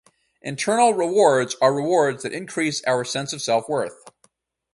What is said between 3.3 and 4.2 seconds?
of self-worth.